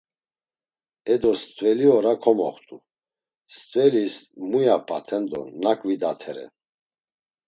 E 1.11 1.15
do 1.21 1.31
stveli 1.43 1.85
ora 1.97 2.13
komoxtu, 2.25 2.75
stvelis 3.57 4.15
muya 4.49 4.77
p̌aten 4.87 5.23
do 5.31 5.39
nak 5.63 5.79
vidatere. 5.87 6.45